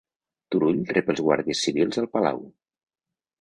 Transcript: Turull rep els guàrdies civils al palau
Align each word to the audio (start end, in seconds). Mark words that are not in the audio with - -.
Turull 0.53 0.79
rep 0.97 1.11
els 1.15 1.21
guàrdies 1.27 1.61
civils 1.67 2.01
al 2.05 2.09
palau 2.17 2.41